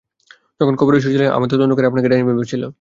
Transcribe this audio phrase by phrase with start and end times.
[0.59, 2.67] যখন কবরে শুয়েছিলেন, আমার তদন্তকারীরা আপনাকে ডাইনি ভেবেছিলো।